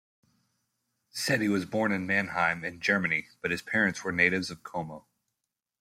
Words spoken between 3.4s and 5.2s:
his parents were natives of Como.